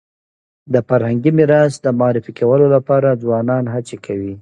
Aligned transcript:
د 0.73 0.75
فرهنګي 0.87 1.31
میراث 1.37 1.73
د 1.81 1.87
معرفي 1.99 2.31
کولو 2.39 2.65
لپاره 2.75 3.19
ځوانان 3.23 3.63
هڅي 3.73 3.97
کوي 4.05 4.33